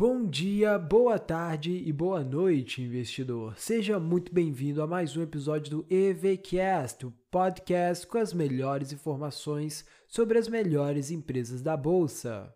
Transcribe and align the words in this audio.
Bom 0.00 0.24
dia, 0.24 0.78
boa 0.78 1.18
tarde 1.18 1.72
e 1.72 1.92
boa 1.92 2.22
noite, 2.22 2.80
investidor. 2.80 3.58
Seja 3.58 3.98
muito 3.98 4.32
bem-vindo 4.32 4.80
a 4.80 4.86
mais 4.86 5.16
um 5.16 5.22
episódio 5.22 5.72
do 5.72 5.86
EVCast, 5.92 7.04
o 7.04 7.12
podcast 7.28 8.06
com 8.06 8.16
as 8.16 8.32
melhores 8.32 8.92
informações 8.92 9.84
sobre 10.06 10.38
as 10.38 10.46
melhores 10.46 11.10
empresas 11.10 11.62
da 11.62 11.76
bolsa. 11.76 12.54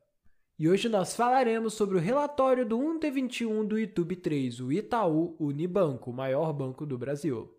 E 0.57 0.69
hoje 0.69 0.89
nós 0.89 1.17
falaremos 1.17 1.75
sobre 1.75 1.97
o 1.97 2.01
relatório 2.01 2.65
do 2.65 2.79
1T21 2.79 3.67
do 3.67 3.77
YouTube 3.77 4.15
3, 4.15 4.61
o 4.61 4.71
Itaú 4.71 5.35
Unibanco, 5.37 6.13
o 6.13 6.15
maior 6.15 6.53
banco 6.53 6.87
do 6.87 6.97
Brasil. 6.97 7.53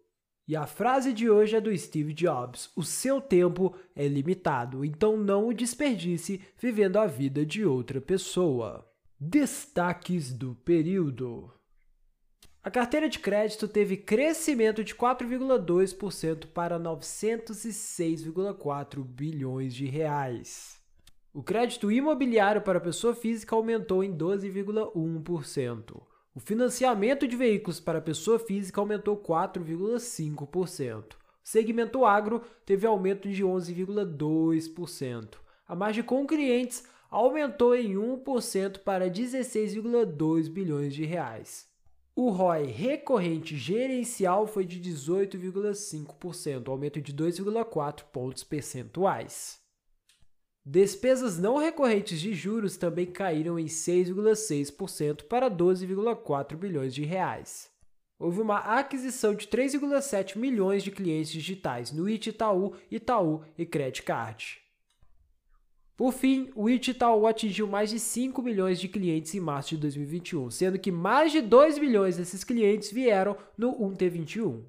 E 0.47 0.55
a 0.55 0.65
frase 0.65 1.11
de 1.11 1.29
hoje 1.29 1.57
é 1.57 1.59
do 1.59 1.77
Steve 1.77 2.13
Jobs: 2.13 2.71
O 2.73 2.83
seu 2.83 3.19
tempo 3.19 3.75
é 3.93 4.07
limitado, 4.07 4.85
então 4.85 5.17
não 5.17 5.49
o 5.49 5.53
desperdice 5.53 6.39
vivendo 6.57 6.95
a 6.95 7.05
vida 7.05 7.45
de 7.45 7.65
outra 7.65 7.99
pessoa. 7.99 8.92
Destaques 9.25 10.33
do 10.33 10.53
período. 10.65 11.49
A 12.61 12.69
carteira 12.69 13.07
de 13.07 13.19
crédito 13.19 13.69
teve 13.69 13.95
crescimento 13.95 14.83
de 14.83 14.93
4,2% 14.93 16.47
para 16.47 16.77
906,4 16.77 19.01
bilhões 19.01 19.73
de 19.73 19.85
reais. 19.85 20.77
O 21.33 21.41
crédito 21.41 21.89
imobiliário 21.89 22.63
para 22.63 22.81
pessoa 22.81 23.15
física 23.15 23.55
aumentou 23.55 24.03
em 24.03 24.13
12,1%. 24.13 26.03
O 26.35 26.39
financiamento 26.41 27.25
de 27.25 27.37
veículos 27.37 27.79
para 27.79 28.01
pessoa 28.01 28.37
física 28.37 28.81
aumentou 28.81 29.15
4,5%. 29.15 31.13
O 31.13 31.15
segmento 31.41 32.03
agro 32.03 32.41
teve 32.65 32.85
aumento 32.85 33.29
de 33.29 33.41
11,2%. 33.41 35.35
A 35.65 35.73
margem 35.73 36.03
com 36.03 36.27
clientes 36.27 36.91
aumentou 37.13 37.75
em 37.75 37.93
1% 37.93 38.79
para 38.79 39.07
16,2 39.07 40.49
bilhões 40.49 40.95
de 40.95 41.05
reais. 41.05 41.67
O 42.15 42.31
ROI 42.31 42.65
recorrente 42.65 43.55
gerencial 43.55 44.47
foi 44.47 44.65
de 44.65 44.81
18,5%, 44.81 46.69
aumento 46.69 46.99
de 46.99 47.13
2,4 47.13 48.03
pontos 48.11 48.43
percentuais. 48.43 49.59
Despesas 50.65 51.37
não 51.37 51.57
recorrentes 51.57 52.19
de 52.19 52.33
juros 52.33 52.77
também 52.77 53.05
caíram 53.05 53.59
em 53.59 53.65
6,6% 53.65 55.23
para 55.25 55.51
12,4 55.51 56.55
bilhões 56.55 56.95
de 56.95 57.03
reais. 57.03 57.69
Houve 58.17 58.41
uma 58.41 58.57
aquisição 58.57 59.35
de 59.35 59.45
3,7 59.47 60.35
milhões 60.35 60.83
de 60.83 60.89
clientes 60.89 61.31
digitais 61.31 61.91
no 61.91 62.09
Itaú, 62.09 62.73
Itaú 62.89 63.43
e 63.55 63.67
Credit 63.67 64.01
Card. 64.01 64.62
Por 65.95 66.11
fim, 66.11 66.49
o 66.55 66.69
Itaú 66.69 67.27
atingiu 67.27 67.67
mais 67.67 67.91
de 67.91 67.99
5 67.99 68.41
milhões 68.41 68.79
de 68.79 68.87
clientes 68.87 69.33
em 69.35 69.39
março 69.39 69.69
de 69.69 69.77
2021, 69.77 70.49
sendo 70.49 70.79
que 70.79 70.91
mais 70.91 71.31
de 71.31 71.39
2 71.39 71.77
milhões 71.77 72.17
desses 72.17 72.43
clientes 72.43 72.91
vieram 72.91 73.37
no 73.57 73.73
1T21. 73.73 74.63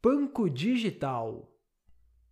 Banco 0.00 0.48
Digital 0.48 1.50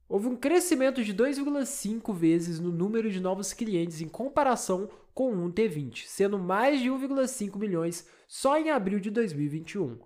Houve 0.08 0.28
um 0.28 0.36
crescimento 0.36 1.04
de 1.04 1.12
2,5 1.12 2.14
vezes 2.14 2.58
no 2.58 2.72
número 2.72 3.10
de 3.10 3.20
novos 3.20 3.52
clientes 3.52 4.00
em 4.00 4.08
comparação 4.08 4.88
com 5.12 5.32
o 5.32 5.52
1T20, 5.52 6.06
sendo 6.06 6.38
mais 6.38 6.80
de 6.80 6.88
1,5 6.88 7.58
milhões 7.58 8.06
só 8.26 8.56
em 8.56 8.70
abril 8.70 9.00
de 9.00 9.10
2021. 9.10 9.98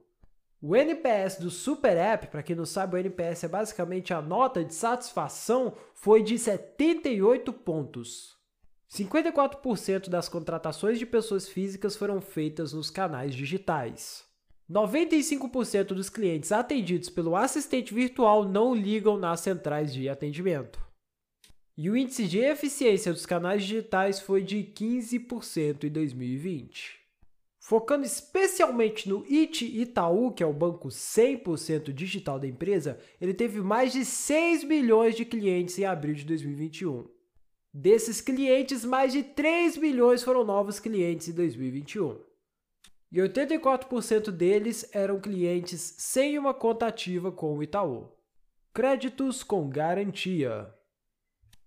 O 0.64 0.77
NPS 0.77 1.41
do 1.41 1.50
Super 1.50 1.96
App, 1.96 2.28
para 2.28 2.41
quem 2.41 2.55
não 2.55 2.64
sabe, 2.64 2.94
o 2.94 2.98
NPS 2.98 3.42
é 3.42 3.48
basicamente 3.48 4.14
a 4.14 4.22
nota 4.22 4.64
de 4.64 4.72
satisfação, 4.72 5.74
foi 5.92 6.22
de 6.22 6.38
78 6.38 7.52
pontos. 7.52 8.36
54% 8.88 10.08
das 10.08 10.28
contratações 10.28 11.00
de 11.00 11.05
pessoas 11.05 11.48
físicas 11.48 11.96
foram 11.96 12.20
feitas 12.20 12.72
nos 12.72 12.90
canais 12.90 13.34
digitais. 13.34 14.24
95% 14.70 15.86
dos 15.86 16.08
clientes 16.08 16.52
atendidos 16.52 17.08
pelo 17.08 17.34
assistente 17.34 17.92
virtual 17.92 18.44
não 18.48 18.72
ligam 18.72 19.18
nas 19.18 19.40
centrais 19.40 19.92
de 19.92 20.08
atendimento. 20.08 20.78
E 21.77 21.90
o 21.90 21.96
índice 21.96 22.28
de 22.28 22.39
eficiência 22.39 23.12
dos 23.12 23.27
canais 23.27 23.64
digitais 23.64 24.20
foi 24.20 24.45
de 24.45 24.58
15% 24.58 25.83
em 25.83 25.90
2020. 25.90 27.02
Focando 27.64 28.05
especialmente 28.05 29.08
no 29.08 29.24
IT 29.30 29.64
Itaú, 29.64 30.33
que 30.33 30.42
é 30.42 30.46
o 30.46 30.52
banco 30.52 30.89
100% 30.89 31.92
digital 31.92 32.36
da 32.36 32.48
empresa, 32.48 32.98
ele 33.20 33.33
teve 33.33 33.61
mais 33.61 33.92
de 33.92 34.05
6 34.05 34.64
milhões 34.64 35.14
de 35.14 35.24
clientes 35.24 35.78
em 35.78 35.84
abril 35.84 36.12
de 36.12 36.24
2021. 36.24 37.08
Desses 37.72 38.20
clientes, 38.20 38.84
mais 38.84 39.12
de 39.12 39.22
3 39.22 39.77
milhões 39.77 40.24
foram 40.24 40.42
novos 40.42 40.80
clientes 40.80 41.28
em 41.28 41.33
2021. 41.34 42.18
E 43.12 43.18
84% 43.18 44.33
deles 44.33 44.90
eram 44.92 45.20
clientes 45.20 45.95
sem 45.98 46.36
uma 46.36 46.52
conta 46.52 46.89
ativa 46.89 47.30
com 47.30 47.56
o 47.56 47.62
Itaú. 47.62 48.11
Créditos 48.74 49.45
com 49.45 49.70
garantia. 49.70 50.68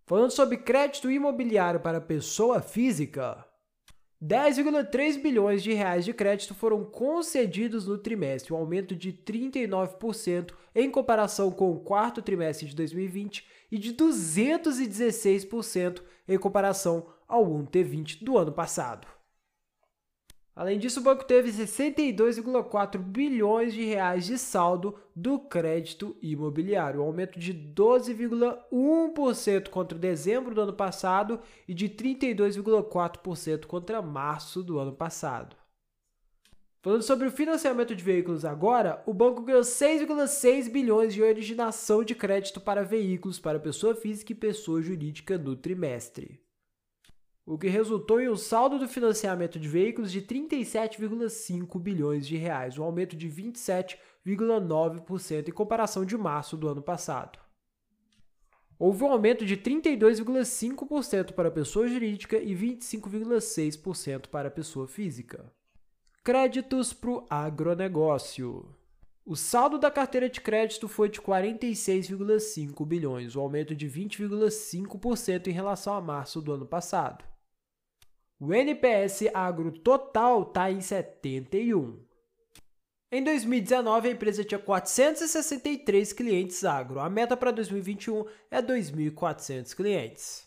Falando 0.05 0.31
sobre 0.31 0.57
crédito 0.57 1.09
imobiliário 1.09 1.79
para 1.79 2.01
pessoa 2.01 2.61
física, 2.61 3.44
10,3 4.25 5.21
bilhões 5.21 5.61
de 5.61 5.71
reais 5.71 6.03
de 6.03 6.11
crédito 6.11 6.55
foram 6.55 6.83
concedidos 6.83 7.85
no 7.85 7.95
trimestre, 7.95 8.51
um 8.51 8.57
aumento 8.57 8.95
de 8.95 9.13
39% 9.13 10.51
em 10.73 10.89
comparação 10.89 11.51
com 11.51 11.71
o 11.71 11.79
quarto 11.79 12.23
trimestre 12.23 12.65
de 12.65 12.75
2020 12.75 13.45
e 13.71 13.77
de 13.77 13.93
216% 13.93 16.01
em 16.27 16.39
comparação 16.39 17.05
ao 17.27 17.45
1T20 17.45 18.23
do 18.23 18.35
ano 18.35 18.51
passado. 18.51 19.14
Além 20.55 20.79
disso, 20.79 21.01
o 21.01 21.03
banco 21.03 21.25
teve 21.25 21.51
62,4 21.51 22.97
bilhões 22.97 23.73
de 23.73 23.83
reais 23.83 24.25
de 24.25 24.37
saldo 24.37 24.97
do 25.13 25.37
crédito 25.37 26.15
imobiliário, 26.21 27.01
um 27.01 27.03
aumento 27.03 27.37
de 27.37 27.53
12,1% 27.53 29.67
contra 29.67 29.99
dezembro 29.99 30.55
do 30.55 30.61
ano 30.61 30.71
passado 30.71 31.41
e 31.67 31.73
de 31.73 31.89
32,4% 31.89 33.65
contra 33.65 34.01
março 34.01 34.63
do 34.63 34.79
ano 34.79 34.93
passado. 34.93 35.57
Falando 36.81 37.01
sobre 37.01 37.27
o 37.27 37.31
financiamento 37.31 37.93
de 37.93 38.03
veículos 38.03 38.45
agora, 38.45 39.03
o 39.05 39.13
banco 39.13 39.41
ganhou 39.41 39.61
6,6 39.61 40.71
bilhões 40.71 41.13
de 41.13 41.21
originação 41.21 42.01
de 42.01 42.15
crédito 42.15 42.61
para 42.61 42.85
veículos 42.85 43.39
para 43.39 43.59
pessoa 43.59 43.93
física 43.93 44.31
e 44.31 44.35
pessoa 44.35 44.81
jurídica 44.81 45.37
no 45.37 45.57
trimestre 45.57 46.44
o 47.45 47.57
que 47.59 47.67
resultou 47.67 48.19
em 48.19 48.27
um 48.27 48.35
saldo 48.35 48.79
do 48.79 48.87
financiamento 48.87 49.59
de 49.59 49.67
veículos 49.67 50.11
de 50.11 50.19
37,5 50.21 51.79
bilhões 51.79 52.25
de 52.25 52.35
reais, 52.35 52.79
um 52.79 52.83
aumento 52.83 53.15
de 53.15 53.29
27,9% 53.29 55.47
em 55.47 55.51
comparação 55.51 56.03
de 56.03 56.17
março 56.17 56.57
do 56.57 56.67
ano 56.67 56.81
passado. 56.81 57.37
Houve 58.79 59.03
um 59.03 59.11
aumento 59.11 59.45
de 59.45 59.55
32,5% 59.55 61.33
para 61.33 61.49
a 61.49 61.51
pessoa 61.51 61.87
jurídica 61.87 62.37
e 62.37 62.55
25,6% 62.55 64.27
para 64.27 64.47
a 64.47 64.51
pessoa 64.51 64.87
física. 64.87 65.53
Créditos 66.23 66.91
para 66.91 67.11
o 67.11 67.23
agronegócio. 67.29 68.75
O 69.23 69.35
saldo 69.35 69.77
da 69.77 69.91
carteira 69.91 70.27
de 70.29 70.41
crédito 70.41 70.87
foi 70.87 71.09
de 71.09 71.21
46,5 71.21 72.83
bilhões, 72.85 73.35
um 73.35 73.41
aumento 73.41 73.75
de 73.75 73.87
20,5% 73.87 75.45
em 75.47 75.51
relação 75.51 75.93
a 75.93 76.01
março 76.01 76.41
do 76.41 76.51
ano 76.51 76.65
passado. 76.65 77.34
O 78.37 78.53
NPS 78.53 79.23
agro 79.33 79.71
total 79.71 80.43
está 80.43 80.69
em 80.69 80.81
71. 80.81 82.03
Em 83.09 83.23
2019, 83.23 84.09
a 84.09 84.11
empresa 84.11 84.43
tinha 84.43 84.59
463 84.59 86.11
clientes 86.11 86.65
agro. 86.65 86.99
A 86.99 87.09
meta 87.09 87.37
para 87.37 87.51
2021 87.51 88.25
é 88.51 88.61
2.400 88.61 89.73
clientes. 89.73 90.45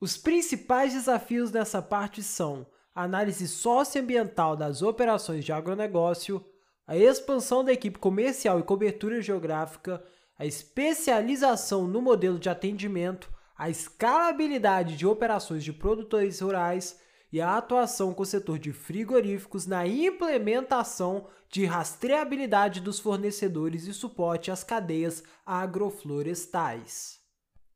Os 0.00 0.16
principais 0.16 0.94
desafios 0.94 1.52
nessa 1.52 1.82
parte 1.82 2.22
são 2.22 2.66
a 2.94 3.02
análise 3.02 3.48
socioambiental 3.48 4.56
das 4.56 4.80
operações 4.80 5.44
de 5.44 5.52
agronegócio, 5.52 6.42
a 6.86 6.96
expansão 6.96 7.62
da 7.62 7.72
equipe 7.72 7.98
comercial 7.98 8.58
e 8.58 8.62
cobertura 8.62 9.20
geográfica, 9.20 10.02
a 10.38 10.46
especialização 10.46 11.86
no 11.86 12.00
modelo 12.00 12.38
de 12.38 12.48
atendimento, 12.48 13.30
a 13.56 13.70
escalabilidade 13.70 14.96
de 14.96 15.06
operações 15.06 15.62
de 15.62 15.72
produtores 15.72 16.40
rurais 16.40 16.98
e 17.32 17.40
a 17.40 17.56
atuação 17.56 18.12
com 18.14 18.22
o 18.22 18.26
setor 18.26 18.58
de 18.58 18.72
frigoríficos 18.72 19.66
na 19.66 19.86
implementação 19.86 21.26
de 21.48 21.64
rastreabilidade 21.64 22.80
dos 22.80 22.98
fornecedores 22.98 23.86
e 23.86 23.94
suporte 23.94 24.50
às 24.50 24.64
cadeias 24.64 25.22
agroflorestais. 25.44 27.20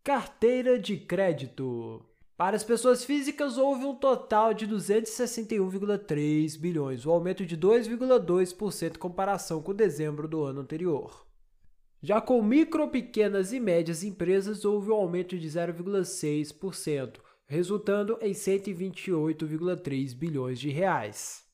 Carteira 0.02 0.78
de 0.78 0.96
crédito. 0.96 2.04
Para 2.36 2.54
as 2.54 2.62
pessoas 2.62 3.04
físicas, 3.04 3.58
houve 3.58 3.84
um 3.84 3.94
total 3.96 4.54
de 4.54 4.66
261,3 4.66 6.56
bilhões, 6.56 7.04
um 7.04 7.10
aumento 7.10 7.44
de 7.44 7.56
2,2% 7.56 8.94
em 8.94 8.98
comparação 8.98 9.60
com 9.60 9.74
dezembro 9.74 10.28
do 10.28 10.44
ano 10.44 10.60
anterior. 10.60 11.27
Já 12.00 12.20
com 12.20 12.40
micro, 12.40 12.86
pequenas 12.88 13.52
e 13.52 13.58
médias 13.58 14.04
empresas, 14.04 14.64
houve 14.64 14.90
um 14.90 14.94
aumento 14.94 15.36
de 15.36 15.48
0,6%, 15.48 17.16
resultando 17.46 18.16
em 18.20 18.30
128,3 18.32 20.14
bilhões 20.14 20.60
de 20.60 20.70
reais. 20.70 21.44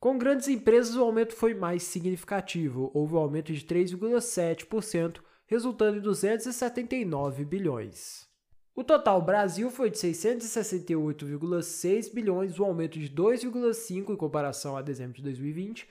Com 0.00 0.16
grandes 0.16 0.48
empresas, 0.48 0.96
o 0.96 1.02
aumento 1.02 1.34
foi 1.34 1.52
mais 1.52 1.82
significativo, 1.82 2.90
houve 2.94 3.12
um 3.14 3.18
aumento 3.18 3.52
de 3.52 3.66
3,7%, 3.66 5.20
resultando 5.46 5.98
em 5.98 6.00
279 6.00 7.44
bilhões. 7.44 8.26
O 8.74 8.82
total 8.84 9.20
Brasil 9.20 9.70
foi 9.70 9.90
de 9.90 9.98
668,6 9.98 12.14
bilhões, 12.14 12.58
um 12.60 12.64
aumento 12.64 12.98
de 12.98 13.10
2,5 13.10 14.12
em 14.12 14.16
comparação 14.16 14.74
a 14.76 14.82
dezembro 14.82 15.16
de 15.16 15.22
2020. 15.24 15.86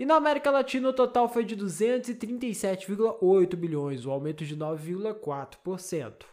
E 0.00 0.06
na 0.06 0.14
América 0.14 0.50
Latina 0.50 0.88
o 0.88 0.94
total 0.94 1.28
foi 1.28 1.44
de 1.44 1.54
237,8 1.54 3.54
bilhões, 3.54 4.06
um 4.06 4.10
aumento 4.10 4.46
de 4.46 4.56
9,4%. 4.56 6.24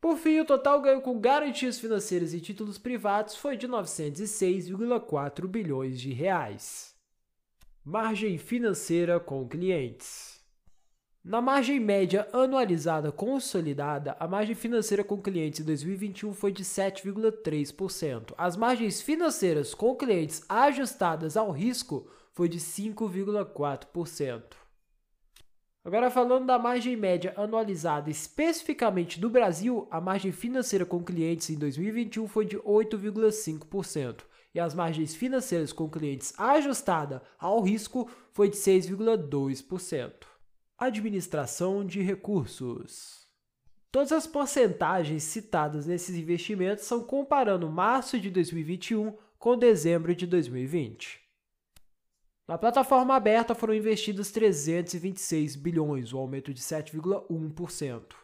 Por 0.00 0.16
fim, 0.16 0.38
o 0.38 0.44
total 0.44 0.80
ganho 0.80 1.00
com 1.00 1.18
garantias 1.18 1.80
financeiras 1.80 2.32
e 2.32 2.40
títulos 2.40 2.78
privados 2.78 3.34
foi 3.34 3.56
de 3.56 3.66
906,4 3.66 5.48
bilhões 5.48 6.00
de 6.00 6.12
reais. 6.12 6.94
Margem 7.84 8.38
financeira 8.38 9.18
com 9.18 9.48
clientes. 9.48 10.40
Na 11.24 11.40
margem 11.40 11.80
média 11.80 12.28
anualizada 12.32 13.10
consolidada, 13.10 14.16
a 14.20 14.28
margem 14.28 14.54
financeira 14.54 15.02
com 15.02 15.20
clientes 15.20 15.58
em 15.58 15.64
2021 15.64 16.32
foi 16.32 16.52
de 16.52 16.62
7,3%. 16.62 18.32
As 18.38 18.56
margens 18.56 19.02
financeiras 19.02 19.74
com 19.74 19.96
clientes 19.96 20.44
ajustadas 20.48 21.36
ao 21.36 21.50
risco 21.50 22.08
foi 22.34 22.48
de 22.48 22.58
5,4%. 22.58 24.42
Agora 25.84 26.10
falando 26.10 26.46
da 26.46 26.58
margem 26.58 26.96
média 26.96 27.32
anualizada 27.36 28.10
especificamente 28.10 29.20
do 29.20 29.30
Brasil, 29.30 29.86
a 29.90 30.00
margem 30.00 30.32
financeira 30.32 30.84
com 30.84 31.02
clientes 31.02 31.48
em 31.50 31.56
2021 31.56 32.26
foi 32.26 32.44
de 32.44 32.56
8,5% 32.58 34.22
e 34.54 34.60
as 34.60 34.74
margens 34.74 35.14
financeiras 35.14 35.72
com 35.72 35.88
clientes 35.88 36.32
ajustada 36.38 37.22
ao 37.38 37.60
risco 37.60 38.10
foi 38.32 38.48
de 38.48 38.56
6,2%. 38.56 40.12
Administração 40.76 41.84
de 41.84 42.02
recursos. 42.02 43.28
Todas 43.92 44.10
as 44.10 44.26
porcentagens 44.26 45.22
citadas 45.22 45.86
nesses 45.86 46.16
investimentos 46.16 46.84
são 46.84 47.04
comparando 47.04 47.70
março 47.70 48.18
de 48.18 48.28
2021 48.30 49.16
com 49.38 49.56
dezembro 49.56 50.16
de 50.16 50.26
2020. 50.26 51.23
Na 52.46 52.58
plataforma 52.58 53.14
aberta 53.14 53.54
foram 53.54 53.74
investidos 53.74 54.30
326 54.30 55.56
bilhões, 55.56 56.12
um 56.12 56.18
aumento 56.18 56.52
de 56.52 56.60
7,1%. 56.60 58.14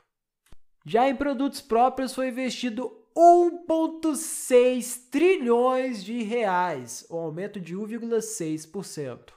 Já 0.84 1.08
em 1.08 1.16
produtos 1.16 1.60
próprios 1.60 2.14
foi 2.14 2.28
investido 2.28 3.00
1,6 3.16 5.08
trilhões 5.10 6.04
de 6.04 6.22
reais, 6.22 7.06
um 7.10 7.16
aumento 7.16 7.58
de 7.58 7.74
1,6%. 7.74 9.32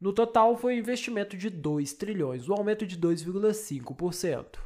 No 0.00 0.12
total, 0.12 0.56
foi 0.56 0.74
um 0.74 0.78
investimento 0.78 1.36
de 1.36 1.48
2 1.48 1.92
trilhões, 1.94 2.48
um 2.48 2.54
aumento 2.54 2.86
de 2.86 2.98
2,5%. 2.98 4.58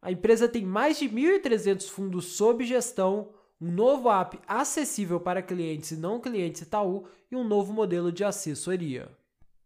A 0.00 0.10
empresa 0.10 0.48
tem 0.48 0.64
mais 0.64 0.98
de 0.98 1.08
1.300 1.08 1.88
fundos 1.88 2.24
sob 2.26 2.64
gestão, 2.64 3.34
um 3.62 3.70
novo 3.70 4.10
app 4.10 4.40
acessível 4.44 5.20
para 5.20 5.40
clientes 5.40 5.92
e 5.92 5.96
não 5.96 6.20
clientes 6.20 6.62
Itaú 6.62 7.06
e 7.30 7.36
um 7.36 7.44
novo 7.44 7.72
modelo 7.72 8.10
de 8.10 8.24
assessoria. 8.24 9.08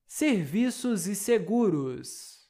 Serviços 0.07 1.07
e 1.07 1.15
seguros. 1.15 2.47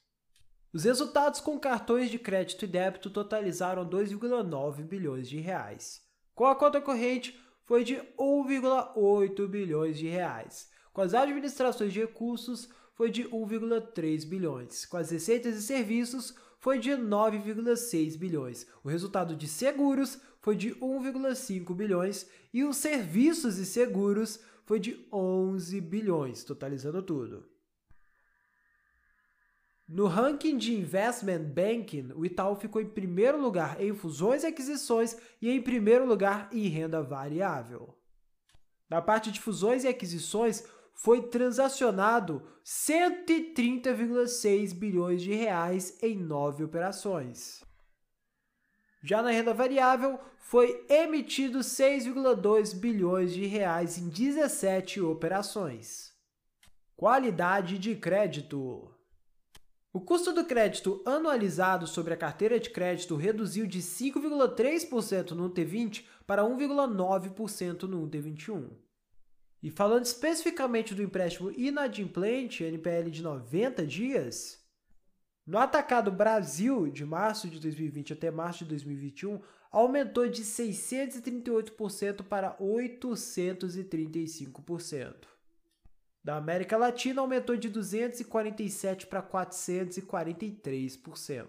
Os 0.72 0.82
resultados 0.82 1.40
com 1.40 1.56
cartões 1.56 2.10
de 2.10 2.18
crédito 2.18 2.64
e 2.64 2.68
débito 2.68 3.10
totalizaram 3.10 3.88
2,9 3.88 4.82
bilhões 4.82 5.28
de 5.28 5.38
reais. 5.38 6.02
Com 6.34 6.46
a 6.46 6.56
conta 6.56 6.80
corrente, 6.80 7.38
foi 7.64 7.84
de 7.84 7.94
1,8 8.18 9.46
bilhões 9.46 9.96
de 9.96 10.08
reais. 10.08 10.68
Com 10.92 11.00
as 11.00 11.14
administrações 11.14 11.92
de 11.92 12.00
recursos, 12.00 12.68
foi 12.92 13.08
de 13.08 13.22
1,3 13.22 14.26
bilhões. 14.26 14.84
Com 14.84 14.96
as 14.96 15.10
receitas 15.10 15.54
e 15.54 15.62
serviços, 15.62 16.34
foi 16.58 16.80
de 16.80 16.90
9,6 16.90 18.18
bilhões. 18.18 18.66
O 18.82 18.88
resultado 18.88 19.36
de 19.36 19.46
seguros 19.46 20.18
foi 20.46 20.54
de 20.54 20.70
1,5 20.76 21.74
bilhões 21.74 22.30
e 22.54 22.62
os 22.62 22.76
serviços 22.76 23.58
e 23.58 23.66
seguros 23.66 24.38
foi 24.64 24.78
de 24.78 25.04
11 25.12 25.80
bilhões, 25.80 26.44
totalizando 26.44 27.02
tudo. 27.02 27.44
No 29.88 30.06
ranking 30.06 30.56
de 30.56 30.72
Investment 30.72 31.42
Banking, 31.42 32.12
o 32.14 32.24
Itaú 32.24 32.54
ficou 32.54 32.80
em 32.80 32.88
primeiro 32.88 33.42
lugar 33.42 33.82
em 33.82 33.92
fusões 33.92 34.44
e 34.44 34.46
aquisições 34.46 35.16
e 35.42 35.50
em 35.50 35.60
primeiro 35.60 36.06
lugar 36.06 36.48
em 36.52 36.68
renda 36.68 37.02
variável. 37.02 37.98
Na 38.88 39.02
parte 39.02 39.32
de 39.32 39.40
fusões 39.40 39.82
e 39.82 39.88
aquisições, 39.88 40.62
foi 40.94 41.22
transacionado 41.22 42.40
130,6 42.64 44.72
bilhões 44.72 45.22
de 45.22 45.34
reais 45.34 45.98
em 46.00 46.16
nove 46.16 46.62
operações. 46.62 47.66
Já 49.02 49.22
na 49.22 49.30
renda 49.30 49.54
variável, 49.54 50.18
foi 50.38 50.84
emitido 50.88 51.58
6,2 51.58 52.74
bilhões 52.74 53.32
de 53.32 53.46
reais 53.46 53.98
em 53.98 54.08
17 54.08 55.00
operações. 55.00 56.14
Qualidade 56.96 57.78
de 57.78 57.94
crédito. 57.96 58.90
O 59.92 60.00
custo 60.00 60.32
do 60.32 60.44
crédito 60.44 61.02
anualizado 61.06 61.86
sobre 61.86 62.12
a 62.12 62.16
carteira 62.16 62.60
de 62.60 62.70
crédito 62.70 63.16
reduziu 63.16 63.66
de 63.66 63.80
5,3% 63.80 65.30
no 65.30 65.50
T20 65.50 66.04
para 66.26 66.42
1,9% 66.42 67.82
no 67.84 68.08
T21. 68.08 68.70
E 69.62 69.70
falando 69.70 70.04
especificamente 70.04 70.94
do 70.94 71.02
empréstimo 71.02 71.50
inadimplente, 71.50 72.62
NPL 72.62 73.10
de 73.10 73.22
90 73.22 73.86
dias, 73.86 74.65
no 75.46 75.58
atacado 75.58 76.10
Brasil, 76.10 76.88
de 76.88 77.04
março 77.04 77.46
de 77.48 77.60
2020 77.60 78.14
até 78.14 78.32
março 78.32 78.64
de 78.64 78.70
2021, 78.70 79.40
aumentou 79.70 80.28
de 80.28 80.42
638% 80.42 82.24
para 82.24 82.56
835%. 82.58 85.14
Da 86.24 86.36
América 86.36 86.76
Latina, 86.76 87.20
aumentou 87.20 87.56
de 87.56 87.70
247% 87.70 89.06
para 89.06 89.22
443%. 89.22 91.46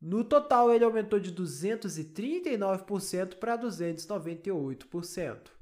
No 0.00 0.22
total, 0.24 0.72
ele 0.72 0.84
aumentou 0.84 1.20
de 1.20 1.32
239% 1.32 3.36
para 3.36 3.56
298%. 3.56 5.52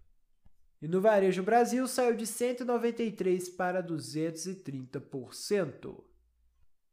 E 0.81 0.89
no 0.89 0.99
varejo 1.01 1.43
Brasil 1.43 1.87
saiu 1.87 2.15
de 2.15 2.27
193 2.27 3.51
para 3.51 3.83
230%. 3.83 6.16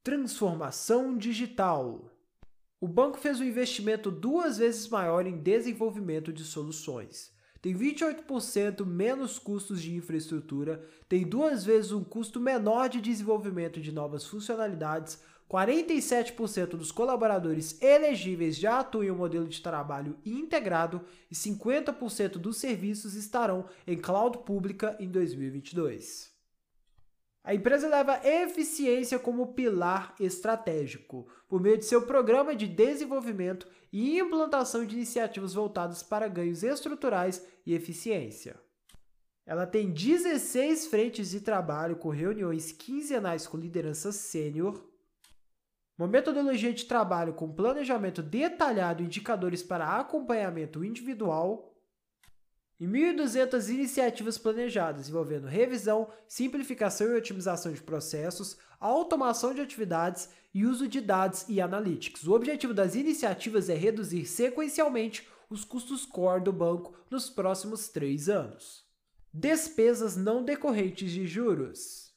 Transformação 0.04 1.18
digital. 1.18 2.12
O 2.78 2.90
banco 2.90 3.18
fez 3.18 3.40
um 3.40 3.46
investimento 3.46 4.12
duas 4.12 4.58
vezes 4.58 4.90
maior 4.90 5.26
em 5.26 5.38
desenvolvimento 5.38 6.34
de 6.34 6.44
soluções. 6.44 7.32
Tem 7.62 7.74
28% 7.74 8.86
menos 8.86 9.40
custos 9.40 9.82
de 9.82 9.96
infraestrutura, 9.96 10.86
tem 11.08 11.24
duas 11.24 11.64
vezes 11.64 11.94
um 11.94 12.04
custo 12.04 12.38
menor 12.38 12.90
de 12.90 13.00
desenvolvimento 13.00 13.80
de 13.80 13.94
novas 13.94 14.28
funcionalidades, 14.28 15.22
47% 15.50 16.72
dos 16.72 16.92
colaboradores 16.92 17.82
elegíveis 17.82 18.58
já 18.58 18.80
atuam 18.80 19.06
em 19.06 19.12
um 19.12 19.16
modelo 19.16 19.48
de 19.48 19.62
trabalho 19.62 20.18
integrado 20.26 21.00
e 21.32 21.34
50% 21.34 22.32
dos 22.32 22.58
serviços 22.58 23.16
estarão 23.16 23.68
em 23.88 23.98
cloud 23.98 24.40
pública 24.40 24.98
em 25.00 25.08
2022. 25.08 26.33
A 27.44 27.54
empresa 27.54 27.90
leva 27.90 28.22
eficiência 28.24 29.20
como 29.20 29.54
pilar 29.54 30.16
estratégico, 30.18 31.28
por 31.50 31.62
meio 31.62 31.78
de 31.78 31.84
seu 31.84 32.04
programa 32.04 32.56
de 32.56 32.68
desenvolvimento 32.68 33.68
e 33.92 34.18
implantação 34.18 34.86
de 34.86 34.96
iniciativas 34.96 35.54
voltadas 35.54 36.02
para 36.02 36.30
ganhos 36.30 36.64
estruturais 36.64 37.46
e 37.66 37.74
eficiência. 37.74 38.56
Ela 39.46 39.68
tem 39.68 39.92
16 39.92 40.88
frentes 40.88 41.32
de 41.32 41.42
trabalho 41.42 41.98
com 41.98 42.08
reuniões 42.08 42.72
quinzenais 42.72 43.46
com 43.46 43.58
liderança 43.58 44.14
sênior, 44.14 44.82
uma 45.98 46.08
metodologia 46.08 46.74
de 46.74 46.86
trabalho 46.86 47.34
com 47.34 47.54
planejamento 47.54 48.24
detalhado 48.24 49.04
e 49.04 49.06
indicadores 49.06 49.62
para 49.62 50.00
acompanhamento 50.00 50.84
individual 50.84 51.73
e 52.84 52.86
1.200 52.86 53.70
iniciativas 53.70 54.38
planejadas 54.38 55.08
envolvendo 55.08 55.48
revisão, 55.48 56.10
simplificação 56.28 57.08
e 57.08 57.16
otimização 57.16 57.72
de 57.72 57.82
processos, 57.82 58.58
automação 58.78 59.54
de 59.54 59.62
atividades 59.62 60.28
e 60.54 60.66
uso 60.66 60.86
de 60.86 61.00
dados 61.00 61.46
e 61.48 61.62
analytics. 61.62 62.28
O 62.28 62.34
objetivo 62.34 62.74
das 62.74 62.94
iniciativas 62.94 63.70
é 63.70 63.74
reduzir 63.74 64.26
sequencialmente 64.26 65.26
os 65.50 65.64
custos 65.64 66.06
core 66.06 66.44
do 66.44 66.52
banco 66.52 66.94
nos 67.10 67.30
próximos 67.30 67.88
três 67.88 68.28
anos. 68.28 68.84
Despesas 69.34 70.18
não 70.18 70.44
decorrentes 70.44 71.10
de 71.10 71.26
juros. 71.26 72.12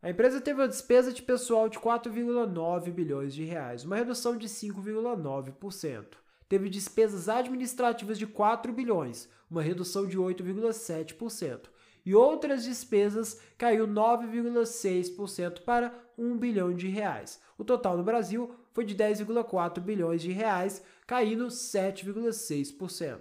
A 0.00 0.08
empresa 0.08 0.40
teve 0.40 0.62
uma 0.62 0.68
despesa 0.68 1.12
de 1.12 1.20
pessoal 1.20 1.68
de 1.68 1.78
4,9 1.78 2.90
bilhões 2.90 3.34
de 3.34 3.44
reais, 3.44 3.84
uma 3.84 3.96
redução 3.96 4.34
de 4.34 4.48
5,9%. 4.48 6.06
Teve 6.50 6.68
despesas 6.68 7.28
administrativas 7.28 8.18
de 8.18 8.26
4 8.26 8.72
bilhões, 8.72 9.28
uma 9.48 9.62
redução 9.62 10.04
de 10.04 10.18
8,7%, 10.18 11.70
e 12.04 12.12
outras 12.12 12.64
despesas 12.64 13.40
caiu 13.56 13.86
9,6% 13.86 15.60
para 15.60 15.94
1 16.18 16.36
bilhão 16.36 16.74
de 16.74 16.88
reais. 16.88 17.40
O 17.56 17.62
total 17.62 17.96
no 17.96 18.02
Brasil 18.02 18.52
foi 18.72 18.84
de 18.84 18.96
10,4 18.96 19.78
bilhões 19.80 20.20
de 20.20 20.32
reais, 20.32 20.82
caindo 21.06 21.46
7,6%. 21.46 23.20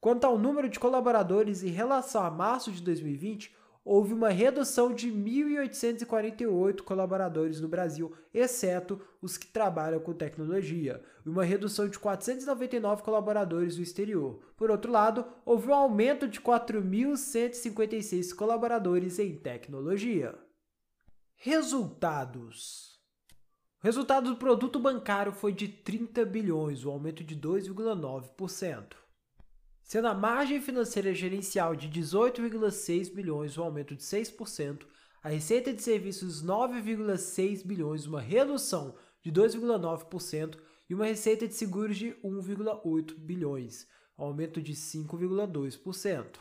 Quanto 0.00 0.24
ao 0.24 0.36
número 0.36 0.68
de 0.68 0.80
colaboradores 0.80 1.62
em 1.62 1.70
relação 1.70 2.24
a 2.24 2.30
março 2.32 2.72
de 2.72 2.82
2020, 2.82 3.54
houve 3.84 4.14
uma 4.14 4.28
redução 4.30 4.94
de 4.94 5.10
1.848 5.10 6.82
colaboradores 6.82 7.60
no 7.60 7.68
Brasil, 7.68 8.14
exceto 8.32 9.00
os 9.20 9.36
que 9.36 9.46
trabalham 9.46 10.00
com 10.00 10.12
tecnologia, 10.12 11.02
e 11.24 11.28
uma 11.28 11.44
redução 11.44 11.88
de 11.88 11.98
499 11.98 13.02
colaboradores 13.02 13.76
no 13.76 13.82
exterior. 13.82 14.40
Por 14.56 14.70
outro 14.70 14.90
lado, 14.90 15.26
houve 15.44 15.68
um 15.68 15.74
aumento 15.74 16.28
de 16.28 16.40
4.156 16.40 18.34
colaboradores 18.34 19.18
em 19.18 19.36
tecnologia. 19.36 20.38
Resultados. 21.34 22.92
O 23.82 23.84
resultado 23.84 24.30
do 24.30 24.36
produto 24.36 24.78
bancário 24.78 25.32
foi 25.32 25.52
de 25.52 25.66
30 25.66 26.24
bilhões, 26.24 26.84
um 26.84 26.92
aumento 26.92 27.24
de 27.24 27.36
2,9% 27.36 29.01
sendo 29.92 30.08
a 30.08 30.14
margem 30.14 30.58
financeira 30.58 31.12
gerencial 31.12 31.76
de 31.76 31.86
18,6 31.86 33.12
bilhões, 33.12 33.58
um 33.58 33.64
aumento 33.64 33.94
de 33.94 34.02
6%, 34.02 34.86
a 35.22 35.28
receita 35.28 35.70
de 35.70 35.82
serviços 35.82 36.42
9,6 36.42 37.62
bilhões, 37.62 38.06
uma 38.06 38.22
redução 38.22 38.94
de 39.22 39.30
2,9% 39.30 40.58
e 40.88 40.94
uma 40.94 41.04
receita 41.04 41.46
de 41.46 41.52
seguros 41.52 41.98
de 41.98 42.14
1,8 42.24 43.14
bilhões, 43.18 43.86
um 44.18 44.24
aumento 44.24 44.62
de 44.62 44.72
5,2%. 44.72 46.38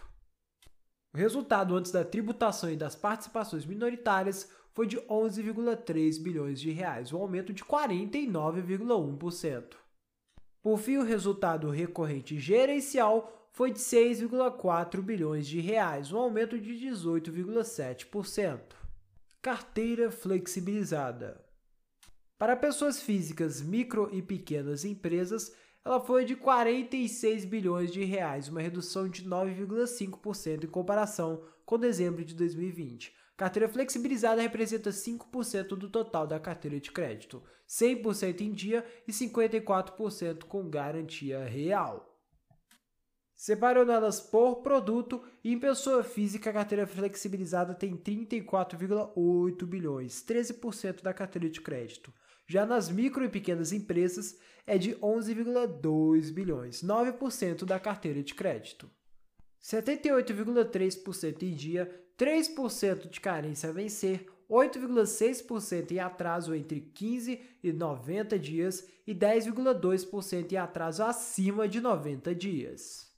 O 1.14 1.18
resultado 1.18 1.76
antes 1.76 1.92
da 1.92 2.06
tributação 2.06 2.72
e 2.72 2.78
das 2.78 2.96
participações 2.96 3.66
minoritárias 3.66 4.50
foi 4.72 4.88
de 4.88 4.96
11,3 4.96 6.24
bilhões 6.24 6.62
de 6.62 6.72
reais, 6.72 7.12
um 7.12 7.18
aumento 7.18 7.52
de 7.52 7.66
49,1%. 7.66 9.76
Por 10.64 10.80
fim, 10.80 10.96
o 10.96 11.04
resultado 11.04 11.70
recorrente 11.70 12.40
gerencial 12.40 13.40
foi 13.52 13.72
de 13.72 13.80
6,4 13.80 15.02
bilhões 15.02 15.46
de 15.46 15.60
reais, 15.60 16.12
um 16.12 16.18
aumento 16.18 16.58
de 16.60 16.74
18,7%. 16.74 18.60
Carteira 19.42 20.10
flexibilizada. 20.10 21.44
Para 22.38 22.56
pessoas 22.56 23.02
físicas, 23.02 23.62
micro 23.62 24.10
e 24.12 24.22
pequenas 24.22 24.86
empresas, 24.86 25.54
ela 25.84 26.00
foi 26.00 26.26
de 26.26 26.36
46 26.36 27.46
bilhões 27.46 27.92
de 27.92 28.04
reais, 28.04 28.48
uma 28.48 28.62
redução 28.62 29.10
de 29.10 29.28
9,5% 29.28 30.64
em 30.64 30.68
comparação 30.68 31.44
com 31.66 31.78
dezembro 31.78 32.24
de 32.24 32.34
2020. 32.36 33.14
Carteira 33.36 33.68
flexibilizada 33.68 34.42
representa 34.42 34.92
5% 34.92 35.70
do 35.70 35.90
total 35.90 36.28
da 36.28 36.40
carteira 36.40 36.80
de 36.80 36.92
crédito, 36.92 37.42
100% 37.68 38.42
em 38.42 38.52
dia 38.52 38.86
e 39.08 39.12
54% 39.12 40.44
com 40.44 40.70
garantia 40.70 41.44
real. 41.44 42.11
Separando 43.42 43.92
elas 43.92 44.20
por 44.20 44.58
produto, 44.58 45.20
em 45.44 45.58
pessoa 45.58 46.04
física, 46.04 46.52
a 46.52 46.54
carteira 46.54 46.86
flexibilizada 46.86 47.74
tem 47.74 47.98
34,8 47.98 49.66
bilhões, 49.66 50.24
13% 50.24 51.02
da 51.02 51.12
carteira 51.12 51.50
de 51.50 51.60
crédito. 51.60 52.14
Já 52.46 52.68
nas 52.68 52.88
micro 52.88 53.26
e 53.26 53.30
pequenas 53.30 53.74
empresas, 53.74 54.38
é 54.68 54.78
de 54.78 54.94
11,2 54.98 56.32
bilhões, 56.32 56.84
9% 56.84 57.66
da 57.66 57.80
carteira 57.80 58.22
de 58.22 58.36
crédito. 58.36 58.88
78,3% 59.60 61.42
em 61.42 61.56
dia, 61.56 62.00
3% 62.20 63.10
de 63.10 63.20
carência 63.20 63.70
a 63.70 63.74
vencer, 63.74 64.28
8,6% 64.48 65.92
em 65.94 65.98
atraso 65.98 66.54
entre 66.54 66.80
15 66.80 67.42
e 67.64 67.74
90 67.74 68.38
dias 68.38 68.88
e 69.08 69.16
10,2% 69.16 70.52
em 70.52 70.58
atraso 70.58 71.02
acima 71.02 71.68
de 71.68 71.82
90 71.82 72.36
dias. 72.36 73.10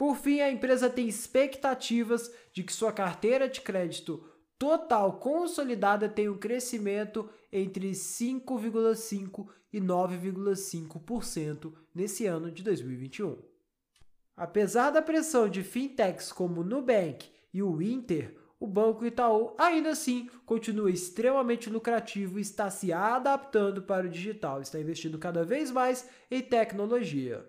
Por 0.00 0.16
fim, 0.16 0.40
a 0.40 0.50
empresa 0.50 0.88
tem 0.88 1.06
expectativas 1.06 2.32
de 2.54 2.62
que 2.62 2.72
sua 2.72 2.90
carteira 2.90 3.46
de 3.46 3.60
crédito 3.60 4.24
total 4.58 5.18
consolidada 5.18 6.08
tenha 6.08 6.32
um 6.32 6.38
crescimento 6.38 7.28
entre 7.52 7.90
5,5% 7.90 9.46
e 9.70 9.78
9,5% 9.78 11.74
nesse 11.94 12.24
ano 12.24 12.50
de 12.50 12.62
2021. 12.62 13.42
Apesar 14.34 14.88
da 14.88 15.02
pressão 15.02 15.50
de 15.50 15.62
fintechs 15.62 16.32
como 16.32 16.62
o 16.62 16.64
Nubank 16.64 17.28
e 17.52 17.62
o 17.62 17.82
Inter, 17.82 18.34
o 18.58 18.66
Banco 18.66 19.04
Itaú 19.04 19.54
ainda 19.58 19.90
assim 19.90 20.30
continua 20.46 20.90
extremamente 20.90 21.68
lucrativo 21.68 22.38
e 22.38 22.40
está 22.40 22.70
se 22.70 22.90
adaptando 22.90 23.82
para 23.82 24.06
o 24.06 24.10
digital, 24.10 24.62
está 24.62 24.80
investindo 24.80 25.18
cada 25.18 25.44
vez 25.44 25.70
mais 25.70 26.08
em 26.30 26.40
tecnologia. 26.40 27.46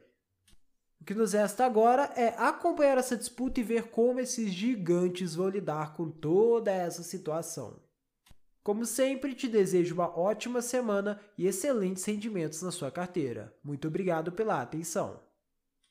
O 1.01 1.03
que 1.03 1.15
nos 1.15 1.33
resta 1.33 1.65
agora 1.65 2.13
é 2.15 2.35
acompanhar 2.37 2.95
essa 2.99 3.17
disputa 3.17 3.59
e 3.59 3.63
ver 3.63 3.89
como 3.89 4.19
esses 4.19 4.53
gigantes 4.53 5.33
vão 5.33 5.49
lidar 5.49 5.95
com 5.95 6.11
toda 6.11 6.71
essa 6.71 7.01
situação. 7.01 7.81
Como 8.63 8.85
sempre, 8.85 9.33
te 9.33 9.47
desejo 9.47 9.95
uma 9.95 10.15
ótima 10.15 10.61
semana 10.61 11.19
e 11.35 11.47
excelentes 11.47 12.05
rendimentos 12.05 12.61
na 12.61 12.69
sua 12.69 12.91
carteira. 12.91 13.51
Muito 13.63 13.87
obrigado 13.87 14.31
pela 14.31 14.61
atenção. 14.61 15.19